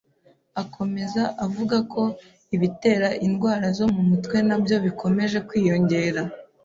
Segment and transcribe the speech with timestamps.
[0.61, 2.03] Akomeza avuga ko
[2.55, 6.21] ibitera indwara zo mu mutwe nabyo bikomeje kwiyongera